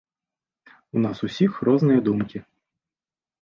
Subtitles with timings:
[0.97, 2.43] У нас усіх розныя думкі.